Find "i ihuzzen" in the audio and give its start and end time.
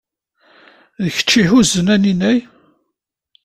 1.39-1.91